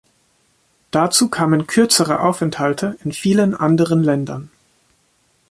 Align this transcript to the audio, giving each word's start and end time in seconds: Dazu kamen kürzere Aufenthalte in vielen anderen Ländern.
Dazu 0.89 1.29
kamen 1.29 1.67
kürzere 1.67 2.21
Aufenthalte 2.21 2.97
in 3.03 3.11
vielen 3.11 3.53
anderen 3.53 4.03
Ländern. 4.03 4.49